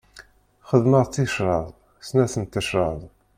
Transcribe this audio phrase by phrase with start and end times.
[0.69, 1.65] Xedmeɣ-d ticraḍ,
[2.07, 2.99] snat n tecraḍ.